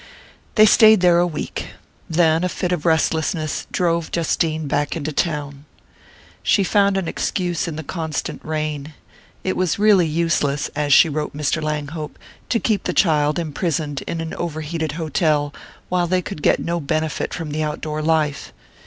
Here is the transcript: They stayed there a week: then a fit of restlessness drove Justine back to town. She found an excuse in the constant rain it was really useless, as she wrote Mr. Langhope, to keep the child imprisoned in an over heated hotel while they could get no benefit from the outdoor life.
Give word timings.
They 0.55 0.65
stayed 0.65 1.01
there 1.01 1.19
a 1.19 1.27
week: 1.27 1.67
then 2.09 2.43
a 2.43 2.49
fit 2.49 2.71
of 2.71 2.87
restlessness 2.87 3.67
drove 3.71 4.09
Justine 4.09 4.65
back 4.67 4.89
to 4.89 5.11
town. 5.11 5.65
She 6.41 6.63
found 6.63 6.97
an 6.97 7.07
excuse 7.07 7.67
in 7.67 7.75
the 7.75 7.83
constant 7.83 8.43
rain 8.43 8.95
it 9.43 9.55
was 9.55 9.77
really 9.77 10.07
useless, 10.07 10.69
as 10.75 10.91
she 10.91 11.07
wrote 11.07 11.37
Mr. 11.37 11.61
Langhope, 11.61 12.17
to 12.49 12.59
keep 12.59 12.85
the 12.85 12.93
child 12.93 13.37
imprisoned 13.37 14.01
in 14.07 14.21
an 14.21 14.33
over 14.33 14.61
heated 14.61 14.93
hotel 14.93 15.53
while 15.87 16.07
they 16.07 16.23
could 16.23 16.41
get 16.41 16.57
no 16.57 16.79
benefit 16.79 17.31
from 17.31 17.51
the 17.51 17.61
outdoor 17.61 18.01
life. 18.01 18.53